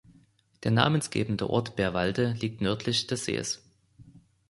Der 0.63 0.71
namensgebende 0.71 1.47
Ort 1.51 1.75
Bärwalde 1.75 2.31
liegt 2.39 2.59
nördlich 2.59 3.05
des 3.05 3.25
Sees. 3.25 3.61